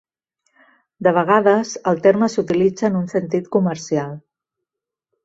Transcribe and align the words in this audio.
De 1.07 1.11
vegades, 1.17 1.73
el 1.91 2.01
terme 2.05 2.29
s'utilitza 2.37 2.87
en 2.89 2.97
un 3.01 3.05
sentit 3.13 3.51
comercial. 3.57 4.17